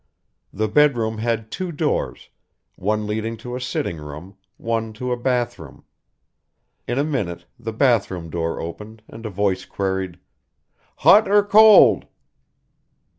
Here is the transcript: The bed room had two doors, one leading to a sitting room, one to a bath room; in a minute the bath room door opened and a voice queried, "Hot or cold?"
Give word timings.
The 0.51 0.67
bed 0.67 0.97
room 0.97 1.19
had 1.19 1.51
two 1.51 1.71
doors, 1.71 2.29
one 2.75 3.05
leading 3.05 3.37
to 3.37 3.55
a 3.55 3.61
sitting 3.61 3.97
room, 3.99 4.35
one 4.57 4.93
to 4.93 5.11
a 5.11 5.15
bath 5.15 5.59
room; 5.59 5.83
in 6.87 6.97
a 6.97 7.03
minute 7.03 7.45
the 7.59 7.71
bath 7.71 8.09
room 8.09 8.31
door 8.31 8.59
opened 8.59 9.03
and 9.07 9.27
a 9.27 9.29
voice 9.29 9.63
queried, 9.63 10.17
"Hot 10.95 11.27
or 11.29 11.43
cold?" 11.43 12.07